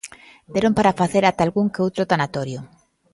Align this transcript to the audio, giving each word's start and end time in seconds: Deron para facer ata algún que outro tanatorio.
Deron 0.53 0.73
para 0.77 0.97
facer 1.01 1.23
ata 1.25 1.41
algún 1.45 1.67
que 1.73 1.81
outro 1.85 2.03
tanatorio. 2.11 2.59